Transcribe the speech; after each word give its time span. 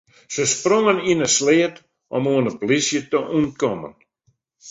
Se 0.33 0.43
sprongen 0.53 0.99
yn 1.11 1.23
in 1.25 1.31
sleat 1.37 1.75
om 2.15 2.23
oan 2.33 2.45
de 2.47 2.53
polysje 2.59 2.99
te 3.11 3.19
ûntkommen. 3.37 3.93